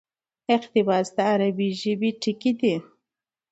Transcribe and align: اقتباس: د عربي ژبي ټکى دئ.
اقتباس: 0.55 1.07
د 1.15 1.17
عربي 1.31 1.69
ژبي 1.81 2.09
ټکى 2.21 2.51
دئ. 2.59 2.75